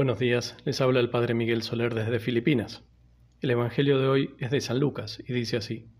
Buenos 0.00 0.18
días, 0.18 0.56
les 0.64 0.80
habla 0.80 0.98
el 0.98 1.10
Padre 1.10 1.34
Miguel 1.34 1.62
Soler 1.62 1.92
desde 1.92 2.20
Filipinas. 2.20 2.82
El 3.42 3.50
Evangelio 3.50 3.98
de 3.98 4.08
hoy 4.08 4.34
es 4.38 4.50
de 4.50 4.62
San 4.62 4.80
Lucas 4.80 5.22
y 5.28 5.34
dice 5.34 5.58
así. 5.58 5.90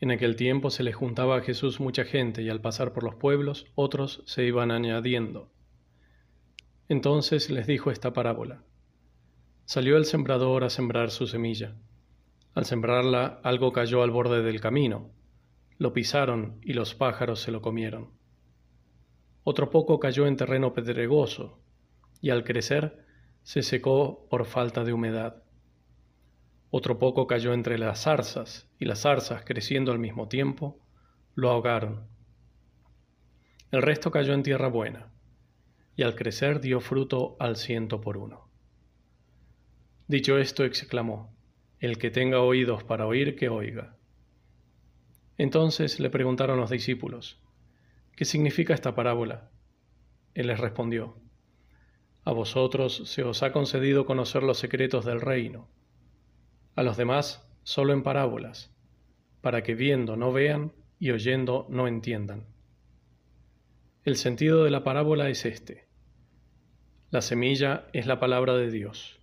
En 0.00 0.10
aquel 0.10 0.36
tiempo 0.36 0.70
se 0.70 0.82
le 0.82 0.94
juntaba 0.94 1.36
a 1.36 1.42
Jesús 1.42 1.80
mucha 1.80 2.04
gente 2.04 2.40
y 2.40 2.48
al 2.48 2.62
pasar 2.62 2.94
por 2.94 3.04
los 3.04 3.16
pueblos 3.16 3.66
otros 3.74 4.22
se 4.24 4.46
iban 4.46 4.70
añadiendo. 4.70 5.52
Entonces 6.88 7.50
les 7.50 7.66
dijo 7.66 7.90
esta 7.90 8.14
parábola. 8.14 8.64
Salió 9.66 9.98
el 9.98 10.06
sembrador 10.06 10.64
a 10.64 10.70
sembrar 10.70 11.10
su 11.10 11.26
semilla. 11.26 11.76
Al 12.54 12.64
sembrarla 12.64 13.38
algo 13.42 13.70
cayó 13.70 14.02
al 14.02 14.12
borde 14.12 14.42
del 14.42 14.62
camino. 14.62 15.10
Lo 15.76 15.92
pisaron 15.92 16.58
y 16.62 16.72
los 16.72 16.94
pájaros 16.94 17.38
se 17.38 17.52
lo 17.52 17.60
comieron. 17.60 18.12
Otro 19.44 19.68
poco 19.68 20.00
cayó 20.00 20.26
en 20.26 20.38
terreno 20.38 20.72
pedregoso 20.72 21.60
y 22.26 22.30
al 22.30 22.42
crecer 22.42 23.06
se 23.44 23.62
secó 23.62 24.26
por 24.28 24.46
falta 24.46 24.82
de 24.82 24.92
humedad. 24.92 25.44
Otro 26.70 26.98
poco 26.98 27.28
cayó 27.28 27.52
entre 27.52 27.78
las 27.78 28.02
zarzas, 28.02 28.68
y 28.80 28.84
las 28.84 29.02
zarzas, 29.02 29.44
creciendo 29.44 29.92
al 29.92 30.00
mismo 30.00 30.26
tiempo, 30.26 30.80
lo 31.36 31.50
ahogaron. 31.50 32.08
El 33.70 33.80
resto 33.80 34.10
cayó 34.10 34.34
en 34.34 34.42
tierra 34.42 34.66
buena, 34.66 35.12
y 35.94 36.02
al 36.02 36.16
crecer 36.16 36.60
dio 36.60 36.80
fruto 36.80 37.36
al 37.38 37.54
ciento 37.54 38.00
por 38.00 38.16
uno. 38.16 38.50
Dicho 40.08 40.36
esto, 40.36 40.64
exclamó, 40.64 41.32
El 41.78 41.96
que 41.96 42.10
tenga 42.10 42.40
oídos 42.40 42.82
para 42.82 43.06
oír, 43.06 43.36
que 43.36 43.48
oiga. 43.48 43.94
Entonces 45.38 46.00
le 46.00 46.10
preguntaron 46.10 46.58
los 46.58 46.70
discípulos, 46.70 47.40
¿qué 48.16 48.24
significa 48.24 48.74
esta 48.74 48.96
parábola? 48.96 49.52
Él 50.34 50.48
les 50.48 50.58
respondió, 50.58 51.20
A 52.26 52.32
vosotros 52.32 53.02
se 53.06 53.22
os 53.22 53.42
ha 53.42 53.52
concedido 53.52 54.04
conocer 54.04 54.42
los 54.42 54.58
secretos 54.58 55.04
del 55.04 55.22
reino 55.22 55.68
a 56.74 56.82
los 56.82 56.96
demás 56.96 57.48
solo 57.62 57.92
en 57.92 58.02
parábolas, 58.02 58.70
para 59.40 59.62
que 59.62 59.74
viendo 59.74 60.16
no 60.16 60.32
vean 60.32 60.72
y 60.98 61.12
oyendo 61.12 61.66
no 61.70 61.88
entiendan. 61.88 62.44
El 64.04 64.16
sentido 64.16 64.62
de 64.62 64.70
la 64.70 64.84
parábola 64.84 65.30
es 65.30 65.46
este. 65.46 65.86
La 67.10 67.22
semilla 67.22 67.86
es 67.92 68.06
la 68.06 68.20
palabra 68.20 68.54
de 68.56 68.72
Dios. 68.72 69.20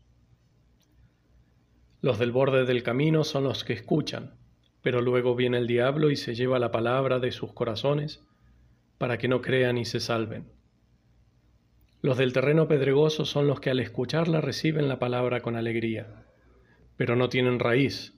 Los 2.02 2.20
del 2.20 2.32
borde 2.32 2.66
del 2.66 2.84
camino 2.84 3.26
son 3.26 3.44
los 3.44 3.66
que 3.66 3.74
escuchan, 3.74 4.34
pero 4.82 5.02
luego 5.02 5.36
viene 5.36 5.58
el 5.58 5.68
diablo 5.68 6.10
y 6.10 6.16
se 6.16 6.36
lleva 6.36 6.58
la 6.58 6.72
palabra 6.72 7.20
de 7.20 7.34
sus 7.34 7.52
corazones 7.52 8.24
para 8.98 9.18
que 9.18 9.28
no 9.28 9.42
crean 9.42 9.78
y 9.78 9.84
se 9.84 10.00
salven. 10.00 10.63
Los 12.04 12.20
del 12.20 12.34
terreno 12.34 12.68
pedregoso 12.68 13.26
son 13.26 13.48
los 13.48 13.60
que 13.60 13.72
al 13.72 13.80
escucharla 13.80 14.42
reciben 14.42 14.88
la 14.88 15.00
palabra 15.00 15.42
con 15.42 15.56
alegría 15.56 16.24
pero 16.96 17.16
no 17.16 17.30
tienen 17.30 17.60
raíz. 17.60 18.14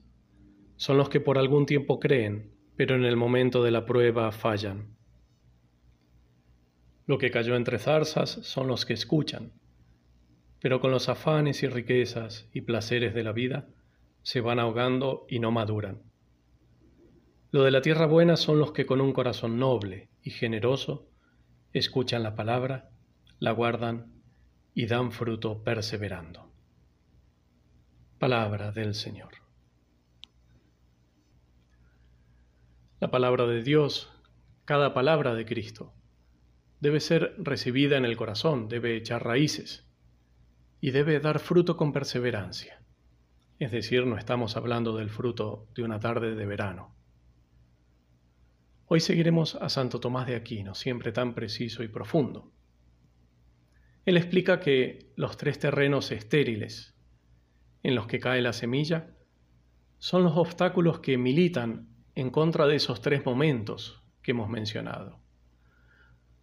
Son 0.76 0.96
los 0.96 1.08
que 1.08 1.20
por 1.20 1.38
algún 1.38 1.66
tiempo 1.66 1.98
creen, 1.98 2.52
pero 2.76 2.94
en 2.94 3.04
el 3.04 3.16
momento 3.16 3.62
de 3.62 3.70
la 3.70 3.86
prueba 3.86 4.30
fallan. 4.32 4.96
Lo 7.06 7.18
que 7.18 7.30
cayó 7.30 7.56
entre 7.56 7.78
zarzas 7.78 8.30
son 8.42 8.66
los 8.66 8.84
que 8.84 8.92
escuchan, 8.92 9.52
pero 10.60 10.80
con 10.80 10.90
los 10.90 11.08
afanes 11.08 11.62
y 11.62 11.68
riquezas 11.68 12.48
y 12.52 12.62
placeres 12.62 13.14
de 13.14 13.22
la 13.22 13.32
vida 13.32 13.68
se 14.22 14.40
van 14.40 14.58
ahogando 14.58 15.24
y 15.28 15.38
no 15.38 15.52
maduran. 15.52 16.02
Lo 17.52 17.62
de 17.62 17.70
la 17.70 17.80
tierra 17.80 18.06
buena 18.06 18.36
son 18.36 18.58
los 18.58 18.72
que 18.72 18.86
con 18.86 19.00
un 19.00 19.12
corazón 19.12 19.58
noble 19.58 20.10
y 20.22 20.30
generoso 20.30 21.08
escuchan 21.72 22.22
la 22.22 22.34
palabra, 22.34 22.90
la 23.38 23.52
guardan 23.52 24.12
y 24.74 24.86
dan 24.86 25.12
fruto 25.12 25.62
perseverando. 25.62 26.50
Palabra 28.18 28.72
del 28.72 28.94
Señor. 28.94 29.34
La 32.98 33.10
palabra 33.10 33.46
de 33.46 33.62
Dios, 33.62 34.10
cada 34.64 34.94
palabra 34.94 35.34
de 35.34 35.44
Cristo, 35.44 35.92
debe 36.80 37.00
ser 37.00 37.34
recibida 37.38 37.98
en 37.98 38.06
el 38.06 38.16
corazón, 38.16 38.68
debe 38.68 38.96
echar 38.96 39.24
raíces 39.24 39.86
y 40.80 40.90
debe 40.90 41.20
dar 41.20 41.38
fruto 41.38 41.76
con 41.76 41.92
perseverancia. 41.92 42.82
Es 43.58 43.70
decir, 43.70 44.06
no 44.06 44.16
estamos 44.16 44.56
hablando 44.56 44.96
del 44.96 45.10
fruto 45.10 45.68
de 45.74 45.82
una 45.82 46.00
tarde 46.00 46.34
de 46.34 46.46
verano. 46.46 46.94
Hoy 48.86 49.00
seguiremos 49.00 49.56
a 49.56 49.68
Santo 49.68 50.00
Tomás 50.00 50.26
de 50.26 50.36
Aquino, 50.36 50.74
siempre 50.74 51.12
tan 51.12 51.34
preciso 51.34 51.82
y 51.82 51.88
profundo. 51.88 52.52
Él 54.06 54.16
explica 54.16 54.60
que 54.60 55.12
los 55.16 55.36
tres 55.36 55.58
terrenos 55.58 56.12
estériles, 56.12 56.94
en 57.82 57.96
los 57.96 58.06
que 58.06 58.20
cae 58.20 58.40
la 58.40 58.52
semilla 58.52 59.16
son 59.98 60.22
los 60.22 60.36
obstáculos 60.36 61.00
que 61.00 61.18
militan 61.18 61.88
en 62.14 62.30
contra 62.30 62.66
de 62.66 62.76
esos 62.76 63.02
tres 63.02 63.26
momentos 63.26 64.04
que 64.22 64.30
hemos 64.30 64.48
mencionado. 64.48 65.20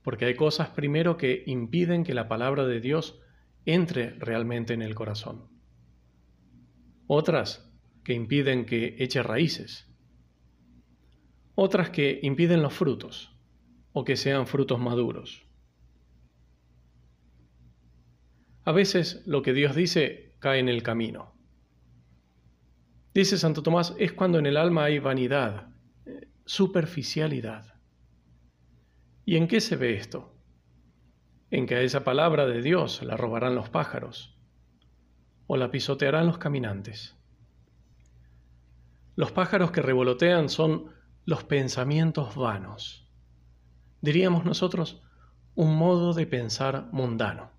Porque 0.02 0.26
hay 0.26 0.36
cosas 0.36 0.70
primero 0.70 1.16
que 1.16 1.44
impiden 1.48 2.04
que 2.04 2.14
la 2.14 2.28
palabra 2.28 2.66
de 2.66 2.82
Dios 2.82 3.22
entre 3.66 4.12
realmente 4.20 4.74
en 4.74 4.82
el 4.82 4.94
corazón. 4.94 5.48
Otras 7.08 7.72
que 8.04 8.14
impiden 8.14 8.66
que 8.66 8.98
eche 9.00 9.24
raíces. 9.24 9.90
Otras 11.56 11.92
que 11.92 12.20
impiden 12.24 12.62
los 12.62 12.74
frutos 12.74 13.38
o 13.94 14.04
que 14.04 14.18
sean 14.18 14.48
frutos 14.48 14.82
maduros. 14.82 15.48
A 18.66 18.72
veces 18.72 19.24
lo 19.26 19.42
que 19.42 19.54
Dios 19.54 19.76
dice 19.76 20.36
cae 20.40 20.60
en 20.60 20.70
el 20.70 20.84
camino. 20.84 21.34
Dice 23.14 23.38
Santo 23.38 23.62
Tomás, 23.62 23.94
es 24.00 24.14
cuando 24.14 24.40
en 24.40 24.46
el 24.46 24.58
alma 24.58 24.86
hay 24.86 25.00
vanidad, 25.00 25.68
superficialidad. 26.46 27.76
¿Y 29.26 29.38
en 29.38 29.48
qué 29.48 29.62
se 29.62 29.76
ve 29.76 29.96
esto? 29.96 30.36
En 31.52 31.66
que 31.66 31.76
a 31.76 31.82
esa 31.82 32.04
palabra 32.04 32.46
de 32.48 32.62
Dios 32.62 33.04
la 33.04 33.16
robarán 33.16 33.56
los 33.56 33.70
pájaros 33.70 34.38
o 35.48 35.58
la 35.58 35.70
pisotearán 35.70 36.26
los 36.26 36.38
caminantes. 36.38 37.16
Los 39.16 39.32
pájaros 39.32 39.72
que 39.72 39.82
revolotean 39.82 40.50
son 40.50 40.92
los 41.26 41.44
pensamientos 41.44 42.36
vanos. 42.36 43.08
Diríamos 44.02 44.44
nosotros, 44.44 45.04
un 45.56 45.76
modo 45.76 46.14
de 46.14 46.26
pensar 46.26 46.90
mundano. 46.92 47.52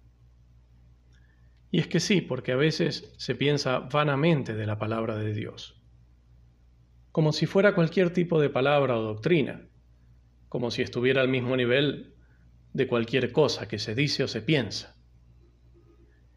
Y 1.75 1.81
es 1.81 1.89
que 1.89 1.99
sí, 1.99 2.21
porque 2.21 2.53
a 2.53 2.57
veces 2.57 3.13
se 3.17 3.35
piensa 3.35 3.81
vanamente 3.81 4.55
de 4.55 4.65
la 4.65 4.79
palabra 4.79 5.17
de 5.17 5.35
Dios, 5.35 5.83
como 7.11 7.33
si 7.33 7.47
fuera 7.47 7.75
cualquier 7.75 8.13
tipo 8.13 8.41
de 8.41 8.49
palabra 8.49 8.97
o 8.97 9.03
doctrina, 9.03 9.67
como 10.49 10.71
si 10.71 10.83
estuviera 10.83 11.21
al 11.21 11.27
mismo 11.27 11.57
nivel 11.57 12.15
de 12.75 12.87
cualquier 12.87 13.33
cosa 13.33 13.67
que 13.67 13.81
se 13.81 13.97
dice 13.97 14.23
o 14.23 14.29
se 14.29 14.41
piensa. 14.41 14.95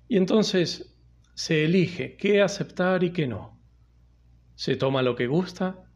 Y 0.08 0.18
entonces 0.18 0.98
se 1.36 1.66
elige 1.66 2.18
qué 2.18 2.42
aceptar 2.42 3.04
y 3.04 3.12
qué 3.12 3.28
no. 3.28 3.62
Se 4.56 4.76
toma 4.76 5.04
lo 5.04 5.16
que 5.16 5.28
gusta 5.28 5.88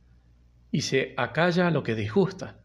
y 0.69 0.81
se 0.81 1.15
acalla 1.17 1.71
lo 1.71 1.81
que 1.81 1.95
disgusta. 1.95 2.63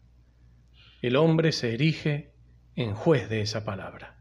El 1.01 1.15
hombre 1.15 1.53
se 1.53 1.73
erige 1.73 2.35
en 2.75 2.93
juez 2.93 3.29
de 3.29 3.41
esa 3.41 3.65
palabra. 3.65 4.16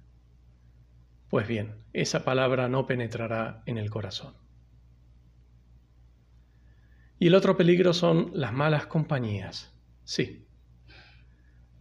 Pues 1.29 1.49
bien, 1.49 1.75
esa 1.93 2.25
palabra 2.25 2.69
no 2.69 2.87
penetrará 2.87 3.63
en 3.67 3.79
el 3.79 3.91
corazón. 3.91 4.35
Y 7.19 7.29
el 7.29 7.35
otro 7.35 7.57
peligro 7.57 7.93
son 7.95 8.31
las 8.35 8.53
malas 8.53 8.87
compañías. 8.87 9.73
Sí, 10.05 10.47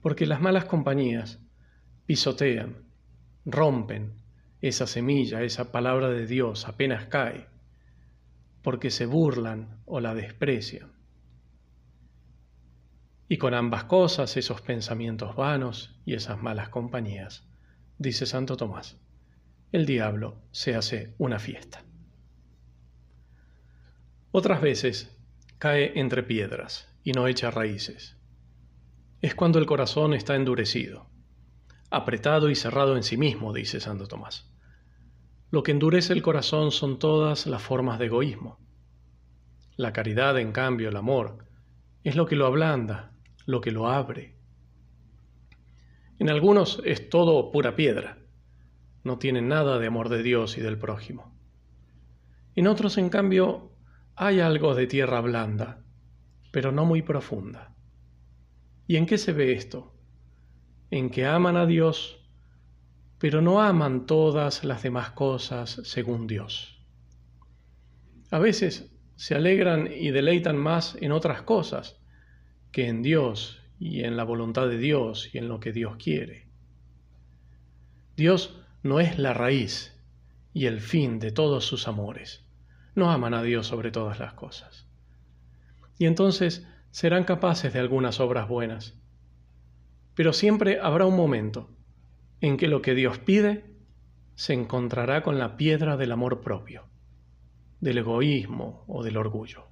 porque 0.06 0.28
las 0.28 0.40
malas 0.40 0.66
compañías 0.66 1.40
pisotean, 2.06 2.86
rompen 3.44 4.14
esa 4.62 4.86
semilla, 4.86 5.42
esa 5.42 5.72
palabra 5.72 6.10
de 6.10 6.28
Dios 6.28 6.68
apenas 6.68 7.08
cae, 7.08 7.48
porque 8.62 8.92
se 8.92 9.08
burlan 9.08 9.82
o 9.86 10.00
la 10.00 10.14
desprecian. 10.14 10.92
Y 13.28 13.38
con 13.38 13.56
ambas 13.56 13.86
cosas, 13.86 14.38
esos 14.38 14.62
pensamientos 14.62 15.36
vanos 15.36 16.00
y 16.06 16.14
esas 16.14 16.40
malas 16.40 16.70
compañías, 16.70 17.48
dice 17.98 18.28
Santo 18.28 18.58
Tomás, 18.58 19.00
el 19.76 19.86
diablo 19.86 20.38
se 20.52 20.74
hace 20.74 21.14
una 21.18 21.38
fiesta. 21.38 21.84
Otras 24.32 24.62
veces 24.62 25.14
cae 25.58 26.00
entre 26.00 26.24
piedras 26.24 26.88
y 27.04 27.12
no 27.12 27.28
echa 27.28 27.52
raíces. 27.52 28.16
Es 29.22 29.36
cuando 29.36 29.60
el 29.60 29.66
corazón 29.66 30.14
está 30.14 30.38
endurecido, 30.38 31.10
apretado 31.90 32.50
y 32.50 32.56
cerrado 32.56 32.96
en 32.96 33.04
sí 33.04 33.18
mismo, 33.18 33.52
dice 33.52 33.82
Santo 33.82 34.08
Tomás. 34.08 34.50
Lo 35.52 35.62
que 35.62 35.74
endurece 35.74 36.14
el 36.14 36.22
corazón 36.22 36.72
son 36.72 36.98
todas 36.98 37.46
las 37.46 37.62
formas 37.62 38.00
de 38.00 38.06
egoísmo. 38.06 38.58
La 39.76 39.92
caridad, 39.92 40.40
en 40.40 40.54
cambio, 40.54 40.88
el 40.88 40.96
amor, 40.96 41.50
es 42.06 42.16
lo 42.16 42.28
que 42.28 42.38
lo 42.38 42.46
ablanda, 42.46 43.12
lo 43.46 43.60
que 43.60 43.72
lo 43.72 43.90
abre. 43.90 44.38
En 46.18 46.30
algunos 46.30 46.82
es 46.86 47.10
todo 47.10 47.52
pura 47.52 47.76
piedra, 47.76 48.25
no 49.06 49.20
tienen 49.20 49.48
nada 49.48 49.78
de 49.78 49.88
amor 49.88 50.10
de 50.10 50.24
Dios 50.24 50.58
y 50.58 50.62
del 50.62 50.80
prójimo. 50.80 51.34
En 52.56 52.68
otros, 52.68 52.98
en 52.98 53.10
cambio, 53.10 53.72
hay 54.16 54.40
algo 54.40 54.74
de 54.74 54.88
tierra 54.88 55.22
blanda, 55.22 55.84
pero 56.52 56.72
no 56.72 56.86
muy 56.86 57.04
profunda. 57.04 57.76
¿Y 58.88 58.96
en 58.96 59.06
qué 59.06 59.20
se 59.20 59.32
ve 59.32 59.54
esto? 59.54 59.94
En 60.90 61.12
que 61.12 61.26
aman 61.28 61.56
a 61.56 61.68
Dios, 61.68 62.28
pero 63.20 63.42
no 63.42 63.62
aman 63.62 64.08
todas 64.08 64.64
las 64.64 64.82
demás 64.82 65.12
cosas 65.12 65.82
según 65.84 66.26
Dios. 66.26 66.84
A 68.32 68.40
veces 68.40 68.92
se 69.16 69.36
alegran 69.36 69.88
y 69.88 70.10
deleitan 70.10 70.58
más 70.58 70.98
en 71.00 71.12
otras 71.12 71.44
cosas 71.44 72.02
que 72.72 72.88
en 72.88 73.04
Dios 73.04 73.62
y 73.78 74.04
en 74.04 74.18
la 74.18 74.24
voluntad 74.24 74.68
de 74.68 74.80
Dios 74.80 75.30
y 75.32 75.38
en 75.38 75.48
lo 75.48 75.60
que 75.60 75.72
Dios 75.72 75.98
quiere. 75.98 76.48
Dios 78.16 78.65
no 78.86 79.00
es 79.00 79.18
la 79.18 79.34
raíz 79.34 80.00
y 80.54 80.68
el 80.68 80.80
fin 80.80 81.18
de 81.18 81.32
todos 81.32 81.66
sus 81.66 81.88
amores. 81.88 82.46
No 82.94 83.10
aman 83.10 83.34
a 83.34 83.42
Dios 83.42 83.66
sobre 83.66 83.90
todas 83.90 84.20
las 84.20 84.34
cosas. 84.34 84.86
Y 85.98 86.06
entonces 86.06 86.68
serán 86.92 87.24
capaces 87.24 87.74
de 87.74 87.80
algunas 87.80 88.20
obras 88.20 88.48
buenas. 88.48 88.94
Pero 90.14 90.34
siempre 90.34 90.80
habrá 90.80 91.08
un 91.08 91.16
momento 91.16 91.68
en 92.42 92.58
que 92.58 92.68
lo 92.68 92.84
que 92.84 92.94
Dios 92.94 93.18
pide 93.18 93.66
se 94.36 94.54
encontrará 94.54 95.24
con 95.24 95.40
la 95.40 95.58
piedra 95.58 95.98
del 95.98 96.12
amor 96.12 96.42
propio, 96.42 96.84
del 97.80 97.98
egoísmo 97.98 98.84
o 98.86 99.04
del 99.04 99.18
orgullo. 99.18 99.66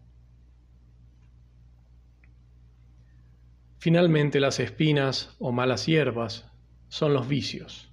Finalmente 3.78 4.40
las 4.40 4.60
espinas 4.60 5.36
o 5.38 5.52
malas 5.52 5.86
hierbas 5.86 6.50
son 6.88 7.14
los 7.14 7.28
vicios. 7.28 7.93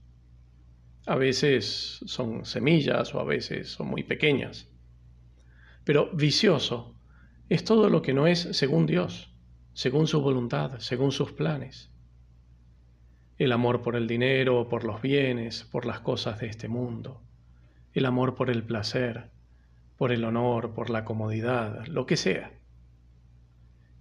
A 1.11 1.17
veces 1.17 2.01
son 2.07 2.45
semillas 2.45 3.15
o 3.15 3.21
a 3.21 3.25
veces 3.25 3.73
son 3.73 3.89
muy 3.89 4.05
pequeñas. 4.05 4.69
Pero 5.83 6.11
vicioso 6.15 6.95
es 7.49 7.65
todo 7.65 7.91
lo 7.91 8.01
que 8.01 8.15
no 8.15 8.29
es 8.29 8.49
según 8.53 8.87
Dios, 8.87 9.35
según 9.73 10.07
su 10.07 10.21
voluntad, 10.21 10.79
según 10.79 11.11
sus 11.11 11.33
planes 11.33 11.91
el 13.41 13.53
amor 13.53 13.81
por 13.81 13.97
el 13.97 14.07
dinero, 14.07 14.69
por 14.69 14.85
los 14.85 15.01
bienes, 15.01 15.65
por 15.65 15.87
las 15.87 16.01
cosas 16.01 16.39
de 16.41 16.47
este 16.47 16.69
mundo, 16.69 17.23
el 17.95 18.05
amor 18.05 18.35
por 18.35 18.51
el 18.51 18.63
placer, 18.63 19.31
por 19.97 20.13
el 20.13 20.25
honor, 20.25 20.75
por 20.75 20.91
la 20.91 21.07
comodidad, 21.07 21.87
lo 21.87 22.05
que 22.05 22.19
sea. 22.19 22.53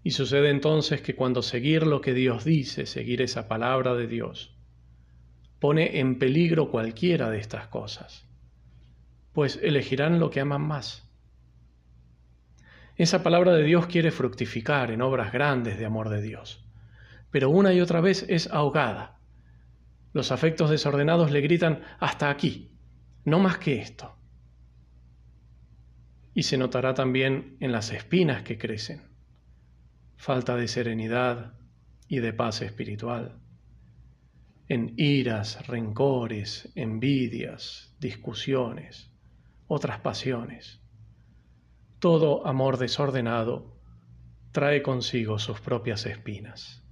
Y 0.03 0.11
sucede 0.11 0.49
entonces 0.49 1.01
que 1.01 1.15
cuando 1.15 1.41
seguir 1.41 1.87
lo 1.87 2.01
que 2.01 2.13
Dios 2.13 2.43
dice, 2.43 2.85
seguir 2.85 3.21
esa 3.21 3.47
palabra 3.47 3.95
de 3.95 4.07
Dios, 4.07 4.58
pone 5.59 5.99
en 5.99 6.19
peligro 6.19 6.71
cualquiera 6.71 7.29
de 7.29 7.39
estas 7.39 7.67
cosas, 7.67 8.25
pues 9.33 9.59
elegirán 9.61 10.19
lo 10.19 10.29
que 10.29 10.39
aman 10.39 10.61
más. 10.61 11.09
Esa 12.95 13.23
palabra 13.23 13.53
de 13.53 13.63
Dios 13.63 13.87
quiere 13.87 14.11
fructificar 14.11 14.91
en 14.91 15.01
obras 15.01 15.31
grandes 15.31 15.77
de 15.77 15.85
amor 15.85 16.09
de 16.09 16.21
Dios, 16.21 16.65
pero 17.31 17.49
una 17.49 17.73
y 17.73 17.81
otra 17.81 18.01
vez 18.01 18.25
es 18.27 18.47
ahogada 18.51 19.19
los 20.11 20.31
afectos 20.31 20.69
desordenados 20.69 21.31
le 21.31 21.41
gritan, 21.41 21.81
hasta 21.99 22.29
aquí, 22.29 22.71
no 23.25 23.39
más 23.39 23.57
que 23.57 23.79
esto. 23.79 24.15
Y 26.33 26.43
se 26.43 26.57
notará 26.57 26.93
también 26.93 27.57
en 27.59 27.71
las 27.71 27.91
espinas 27.91 28.43
que 28.43 28.57
crecen, 28.57 29.03
falta 30.15 30.55
de 30.55 30.67
serenidad 30.67 31.53
y 32.07 32.19
de 32.19 32.33
paz 32.33 32.61
espiritual, 32.61 33.39
en 34.69 34.93
iras, 34.95 35.67
rencores, 35.67 36.71
envidias, 36.75 37.93
discusiones, 37.99 39.11
otras 39.67 39.99
pasiones. 39.99 40.81
Todo 41.99 42.47
amor 42.47 42.77
desordenado 42.77 43.77
trae 44.53 44.81
consigo 44.81 45.37
sus 45.37 45.59
propias 45.59 46.05
espinas. 46.05 46.85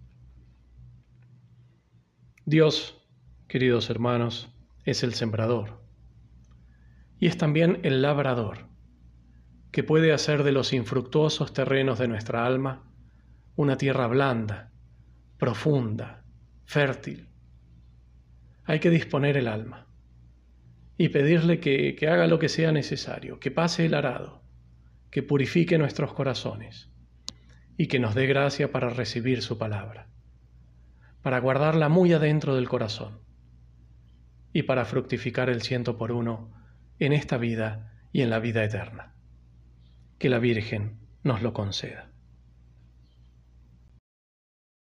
Dios 2.46 2.98
queridos 3.48 3.90
hermanos, 3.90 4.50
es 4.84 5.04
el 5.04 5.14
sembrador. 5.14 5.82
Y 7.20 7.28
es 7.28 7.38
también 7.38 7.80
el 7.84 8.02
labrador, 8.02 8.68
que 9.72 9.84
puede 9.84 10.12
hacer 10.12 10.44
de 10.44 10.52
los 10.52 10.74
infructuosos 10.74 11.54
terrenos 11.54 11.98
de 11.98 12.08
nuestra 12.08 12.46
alma 12.46 12.92
una 13.56 13.78
tierra 13.78 14.08
blanda, 14.08 14.72
profunda, 15.38 16.24
fértil. 16.66 17.30
Hay 18.68 18.80
que 18.80 18.90
disponer 18.90 19.38
el 19.38 19.48
alma 19.48 19.88
y 20.98 21.08
pedirle 21.08 21.62
que, 21.62 21.96
que 21.96 22.10
haga 22.10 22.28
lo 22.28 22.38
que 22.38 22.50
sea 22.50 22.74
necesario, 22.74 23.40
que 23.40 23.50
pase 23.50 23.86
el 23.86 23.94
arado, 23.94 24.44
que 25.10 25.24
purifique 25.24 25.78
nuestros 25.78 26.14
corazones 26.14 26.92
y 27.78 27.88
que 27.88 28.00
nos 28.00 28.14
dé 28.14 28.28
gracia 28.28 28.70
para 28.74 28.90
recibir 28.90 29.42
su 29.42 29.58
palabra, 29.58 30.10
para 31.22 31.40
guardarla 31.40 31.88
muy 31.88 32.12
adentro 32.12 32.56
del 32.56 32.68
corazón 32.68 33.22
y 34.52 34.64
para 34.64 34.84
fructificar 34.84 35.50
el 35.50 35.62
ciento 35.62 35.98
por 35.98 36.12
uno 36.12 36.52
en 37.00 37.14
esta 37.14 37.38
vida 37.38 37.94
y 38.12 38.22
en 38.22 38.30
la 38.30 38.40
vida 38.40 38.66
eterna. 38.66 39.14
Que 40.20 40.28
la 40.28 40.40
Virgen 40.40 41.00
nos 41.24 41.42
lo 41.42 41.54
conceda. 41.54 42.12